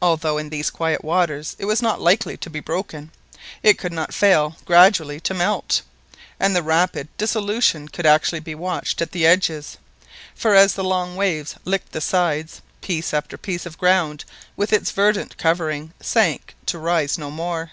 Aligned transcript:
Although 0.00 0.38
in 0.38 0.50
these 0.50 0.70
quiet 0.70 1.02
waters 1.02 1.56
it 1.58 1.64
was 1.64 1.82
not 1.82 2.00
likely 2.00 2.36
to 2.36 2.48
be 2.48 2.60
broken, 2.60 3.10
it 3.60 3.76
could 3.76 3.92
not 3.92 4.14
fail 4.14 4.56
gradually 4.64 5.18
to 5.22 5.34
melt, 5.34 5.82
and 6.38 6.54
the 6.54 6.62
rapid 6.62 7.08
dissolution 7.18 7.88
could 7.88 8.06
actually 8.06 8.38
be 8.38 8.54
watched 8.54 9.02
at 9.02 9.10
the 9.10 9.26
edges, 9.26 9.76
for 10.32 10.54
as 10.54 10.74
the 10.74 10.84
long 10.84 11.16
waves 11.16 11.56
licked 11.64 11.90
the 11.90 12.00
sides, 12.00 12.60
piece 12.82 13.12
after 13.12 13.36
piece 13.36 13.66
of 13.66 13.78
ground 13.78 14.24
with 14.56 14.72
its 14.72 14.92
verdant 14.92 15.36
covering 15.38 15.92
sank 16.00 16.54
to 16.66 16.78
rise 16.78 17.18
no 17.18 17.28
more. 17.28 17.72